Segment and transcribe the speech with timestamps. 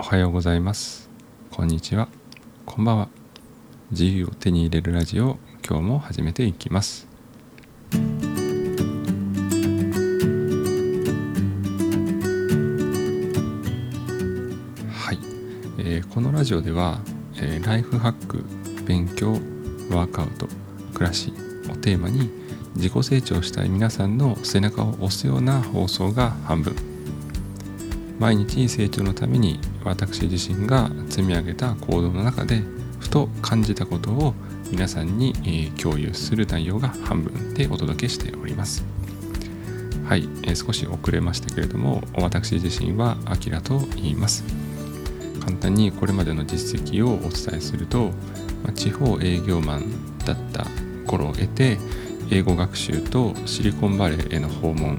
[0.00, 1.10] おはようございます。
[1.50, 2.08] こんにちは。
[2.64, 3.08] こんばんは。
[3.90, 7.06] 自由を手に入れるラジオ今日も始めていきます。
[14.90, 15.18] はい、
[15.76, 16.98] えーこのラジオでは、
[17.36, 18.42] えーライフハック
[18.86, 19.32] 勉強
[19.94, 20.48] ワークアウト
[20.94, 21.34] 暮らし
[21.70, 22.30] をテーマに
[22.74, 26.74] 自己成長したい皆さんの背中を押すような放送が半分。
[28.18, 32.62] 毎日成長のために私自身が積み上げた行動の中で
[32.98, 34.34] ふと感じたことを
[34.70, 38.84] 皆さんに、共有する内容が半分でお届けしております。
[40.04, 44.44] はい、えー少し遅れましたけれども私自身はアキラと言います。
[45.40, 48.10] 簡単にこれまでの実績をお伝えすると、
[48.64, 50.66] ま地方営業マンだった
[51.06, 51.78] 頃を得て
[52.30, 54.98] 英語学習とシリコンバレーへの訪問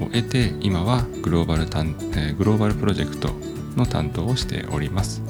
[0.00, 3.30] を得て今はグローバル、えーグローバルプロジェクト
[3.76, 5.22] の担当をしております。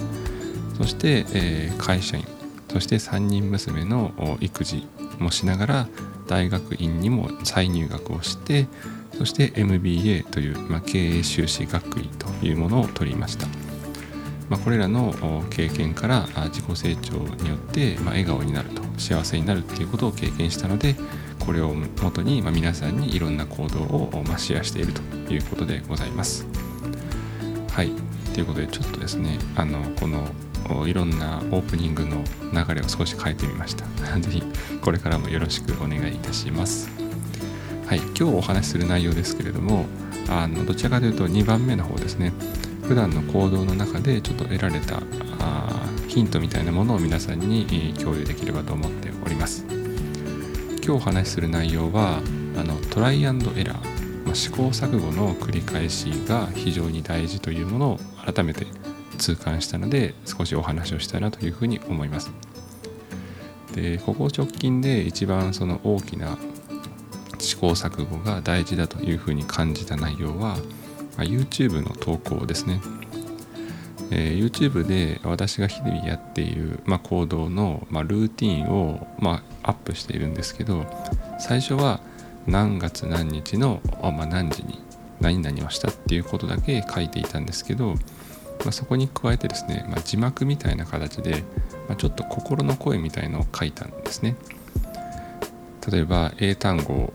[0.77, 2.25] そして、えー会社員。
[2.73, 4.87] そして3人娘の育児
[5.19, 5.89] もしながら
[6.29, 8.69] 大学院にも再入学をして
[9.19, 13.47] そして MBA という、まあ、経営修士学位というものを取りました。
[14.49, 15.15] まあ、これらの
[15.51, 20.97] 経験から自己成長によって、まあ、笑顔になると幸せになるっていうことを経験したので
[21.39, 26.47] これをもとに、ま、皆さんにいろんな行動を、ま、シェアしているということでございます。
[27.71, 28.10] はい。
[28.35, 30.27] ということでちょっとですねあのこの
[30.87, 33.85] いろんなオープニングの流れを少し変えてみました。
[34.21, 34.43] ぜひ
[34.81, 36.89] これからもよろしくお願いいたします。
[37.87, 39.87] はい、今日お話しする内容ですけれども
[40.29, 42.33] あのどちらかというと2番目の方ですね
[42.87, 45.03] 普段の行動の中でちょっと得られた
[45.41, 52.21] あヒントみたいなものを皆さんにえ共有できればと思っております今日お話しする内容は
[52.57, 58.01] あのトライアンドエラー、まあ試行錯誤の繰り返しが非常に大事というものを
[58.33, 58.67] 改めて
[59.19, 62.31] 痛感したので少しお話をしたいなというふうに思います。
[63.75, 66.39] でここ直近で一番その大きな
[67.39, 70.59] 試行錯誤が大事だというふうに感じた内容は、
[71.17, 72.81] ま YouTube の投稿ですね、
[74.11, 80.85] え YouTube で私が日々やっている、ま、行動の、ま、ルーティンを、ま、アップしているんですけど
[81.39, 82.01] 最初は
[82.47, 84.81] 何月何日の、ま、何時に
[85.21, 87.95] 何々をしたっていうことだけ書いていたんですけど、
[88.65, 91.45] まあ、そこに加えてですね、まあ、字幕みたいな形で、
[91.89, 94.37] まあ、ちょっと心の声みたいのを書いたんですね。
[95.91, 97.13] 例えば英単語を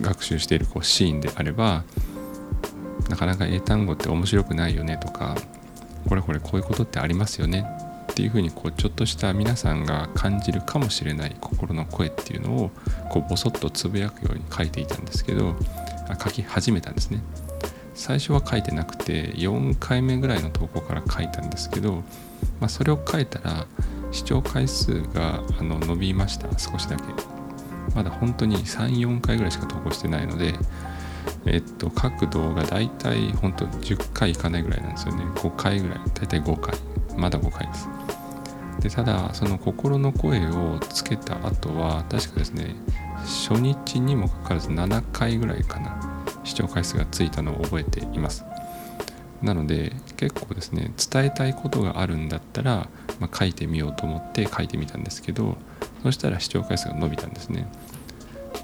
[0.00, 1.84] 学習しているこうシーンであれば
[3.08, 5.36] なかなか英単語って面白くないよねとか
[6.08, 7.66] これこれこういうことってありますよね
[8.10, 12.70] っていうふうにこうちょっとした皆さんが感じるかもしれない心の声っていうのを
[13.10, 15.54] こうボソッとつぶやくように書いていたんですけど
[16.22, 17.20] 書き始めたんですね。
[17.96, 22.04] 最初は書いてなくて4回目ぐらいの投稿から書いたんですけど、
[22.60, 23.66] まあ、それを書いたら
[24.12, 27.02] 視聴回数があの伸びました少しだけ
[27.94, 30.54] まだ本当に34回ぐらいしか投稿してないので
[31.44, 35.24] えっと、各動画大体本当10回いかないぐらいなんですよね。
[35.36, 35.98] 5回ぐらい。
[36.14, 36.74] 大体5回。
[37.16, 37.88] まだ5回です。
[38.80, 42.74] で、ただ、その心の声をつけた後は、確かですね、
[43.24, 45.98] 初日にもかかわらず7回ぐらいかな、
[46.46, 48.44] 視聴回数がついたのを覚えています。
[49.42, 52.88] なので、結構ですね、伝えたいことがあるんだったら、
[53.20, 55.56] まあ書いてみようと思って書いてみたんですけど、
[56.02, 57.68] そしたら視聴回数が伸びたんですね。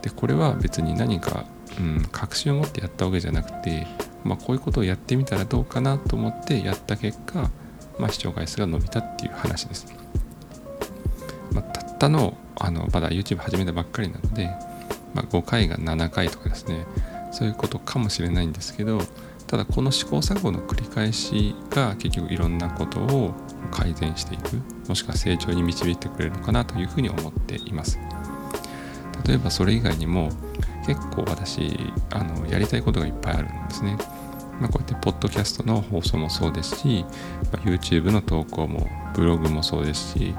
[0.03, 1.45] でこれは別に何か、
[1.79, 3.87] うん、確信を持ってやったわけじゃなくて、
[4.25, 7.51] まあ、こういうことをやってみたらどうかなと思ってやった結果、
[7.99, 9.87] まあ、視聴回数が伸びたっていう話です。
[11.53, 14.47] まあ、たったのあのまだ YouTube 始めたばっかりなので、
[15.15, 16.87] まあ、5回が7回とかですね
[17.33, 19.01] そういうことかもしれないんですけど
[19.47, 23.35] ただこの試行錯誤の繰り返しが結局いろんなことを
[23.71, 27.99] 改善していくもしくは成長に導いてくれるのかなというふうに思っています。
[29.27, 30.31] 例えばそれ以外にも
[30.87, 31.79] 結構私
[32.11, 33.97] あのやりたいことがいっぱいあるんですね。
[34.61, 37.05] まあ、こうやってポッドキャストの放送もそうですし、
[37.53, 40.35] まあ YouTube の投稿もブログもそうですし、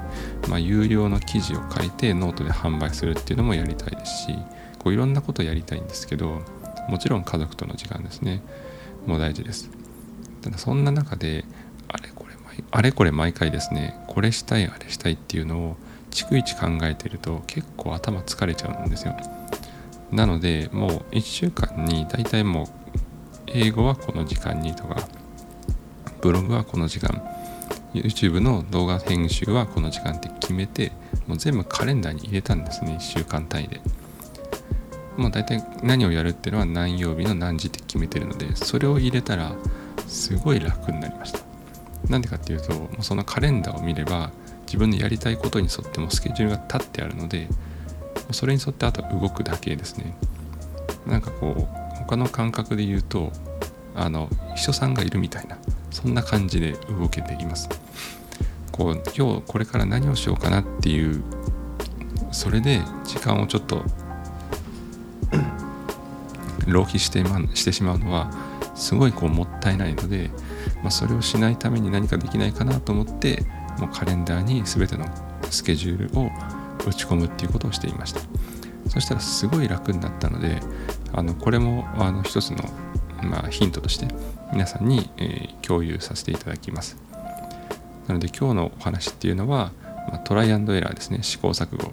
[0.48, 4.38] まあ、有料の記事を書いてノートで販売するっていうのもやりたいですし
[4.78, 6.42] こういろんなことやりたいんですけど
[6.88, 8.42] もちろん家族との時間ですね。
[9.06, 9.70] もう大事です。
[10.42, 11.44] ただそんな中で
[11.88, 15.76] あれこれ毎あれこれ毎回ですねこれしたいあれしたいっていうのを
[16.10, 19.16] 逐一考えてると結構頭疲れちゃうんですよ。
[20.12, 22.66] なのでもう1週間に大体もう
[23.46, 25.08] 英語はこの時間にとか
[26.20, 27.22] ブログはこの時間
[27.94, 30.92] YouTube の動画編集はこの時間って決めて
[31.26, 33.80] もう全部カレンダーに入れたんですね1週間単位で。
[35.16, 39.54] もう大体何をやるっていうのは何曜日の何時って決めてるのでそれを入れたら
[40.06, 41.40] すごい楽になりました。
[42.08, 44.30] なんでかっていうともうそのカレンダーを見れば
[44.66, 47.48] 自分のやりたいことに沿ってもスケジュールが立ってあるので
[48.32, 50.14] それに沿ってあとは動くだけですね。
[51.06, 53.32] なんかこう他の感覚で言うと
[53.94, 55.56] あの秘書さんがいるみたいな
[55.90, 57.68] そんな感じで動けています。
[58.72, 61.22] こう今日これから何をしようかなっていう
[62.32, 63.84] それで時間をちょっと
[66.66, 67.24] 浪費して
[67.54, 68.30] してしまうのは
[68.74, 70.30] すごいこうもったいないので、
[70.82, 73.42] まあ、それをしないために何かできないかなと思って
[73.78, 75.06] もうカレンダーに全ての
[75.50, 76.30] スケジュールを
[76.86, 78.20] 打ち込むっていうことをしていました。
[78.88, 80.60] そしたらすごい楽になったので
[81.12, 82.58] あのこれもあの一つの、
[83.22, 84.08] まあ、ヒントとして
[84.52, 86.96] 皆さんに、えー、共有させていただきます。
[88.06, 89.72] なので今日のお話っていうのは、
[90.08, 91.22] まあ、トライアンドエラーですね。
[91.22, 91.92] 試行錯誤。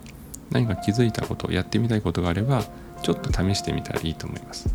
[0.52, 2.64] 何か気づいたことやってみたいことがあれば
[3.02, 4.74] ちょっと試してみたらいいと思います。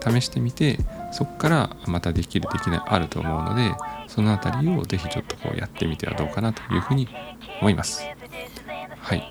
[0.00, 0.78] 試してみて
[1.12, 3.72] そこからまたできるできないあると思うので
[4.06, 7.08] その辺りをぜひちょっとこうやってみてはどうかなというふうに
[7.60, 8.04] 思います。
[9.00, 9.28] はい。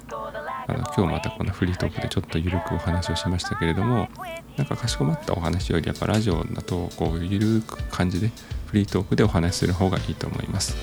[0.69, 4.09] あの今日またこのフリートークでちょっとゆるくお話をしましたけれども
[4.57, 8.31] なんかかしこまったお話よりやっぱラジオだとこうゆるく感じで
[8.65, 10.75] フリートークでお話しする方がいいと思います。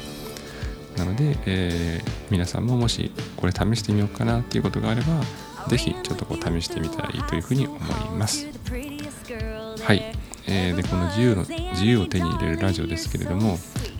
[0.97, 5.21] なので、えー、皆さんももしこれ試してみようかなっていうことがあれば
[5.69, 7.81] 是非ちょっとこう試してみたらいいというふうに思い
[8.17, 8.47] ます。
[8.47, 10.13] はい、
[10.47, 13.59] えー、でこの自由の自由を手に入れるラジオですけれども、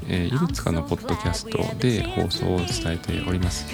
[0.09, 3.67] えー、いくつかのポッドキャストで放送を伝えております。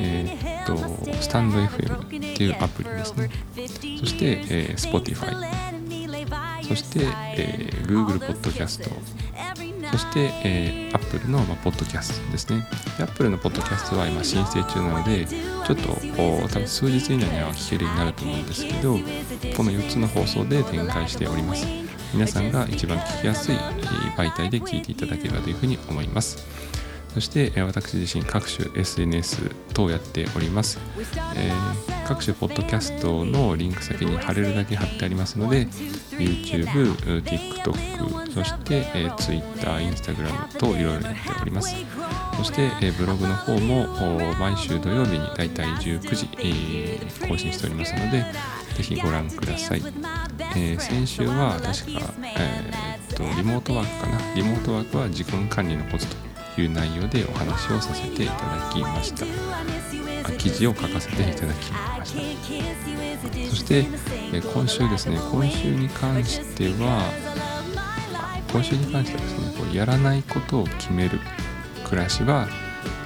[0.00, 0.76] えー、っと
[1.22, 3.30] スタンド FM っていうアプリですね。
[4.00, 5.74] そして、えー、Spotify
[6.66, 7.00] そして、
[7.36, 8.90] えー、Google Podcast
[9.94, 12.66] そして、えー、Apple の、まあ、ポッドキャストですね。
[12.98, 15.88] Apple のポッドキャストは今申請中なので、ちょっと
[16.48, 18.94] 多分数日以内には聞けるようになると思うんですけど、
[19.56, 21.64] この4つの放送で展開しております。
[22.12, 23.54] 皆さんが一番聞きやすい
[24.16, 26.44] 媒体で聞いていただければというふうに思います。
[27.14, 30.80] そして私自身各種 SNS 等やっております、
[31.36, 35.66] えー、各種ポッドキャストのリンク先に貼れるだけ貼ってありますので
[36.10, 41.72] YouTube、TikTok そして、えー、Twitter、Instagram といろいろやっております。
[42.36, 43.86] そして、えー、ブログの方も
[44.34, 48.24] 毎週土曜日にだいたい19時、えー、更新しておりますので
[48.76, 49.82] ぜひご覧ください、
[50.56, 54.34] えー、先週は確か、えー、っとリモートワークかな。
[54.34, 59.26] リモートワークは時間管理のコツという内容でお話をさせていただきました。
[60.38, 62.20] 記事を書かせていただきました。
[63.50, 63.86] そして
[64.40, 67.10] 今週ですね今週に関しては
[68.52, 71.18] 今週に関してはですねこうやらないことを決める
[71.84, 72.48] 暮らしは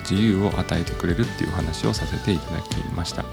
[0.08, 3.24] 自由を与えてくれるっていう話をさせていただきました。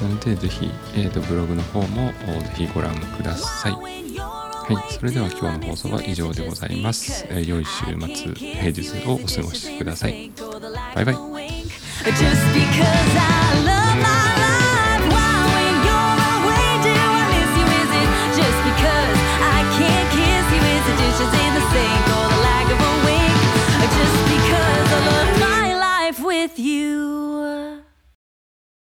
[0.00, 3.72] なのでぜひ、えーと、ブログの方もぜひご覧ください
[4.66, 7.24] はい、それでは今日の放送は以上でございます。
[7.30, 10.32] えー、良い週末、平日をお過ごしください。
[10.94, 11.16] バイバイ。
[26.46, 26.95] with you